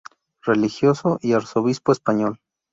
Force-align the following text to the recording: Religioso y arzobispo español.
Religioso 0.41 1.19
y 1.21 1.33
arzobispo 1.33 1.91
español. 1.91 2.39